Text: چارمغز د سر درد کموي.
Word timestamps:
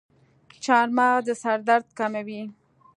چارمغز 0.63 1.23
د 1.27 1.29
سر 1.41 1.59
درد 1.67 1.87
کموي. 1.99 2.41